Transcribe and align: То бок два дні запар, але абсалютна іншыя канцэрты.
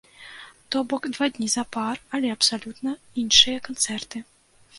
То 0.71 0.77
бок 0.93 1.03
два 1.17 1.27
дні 1.35 1.49
запар, 1.57 1.99
але 2.15 2.33
абсалютна 2.37 2.95
іншыя 3.27 3.57
канцэрты. 3.71 4.25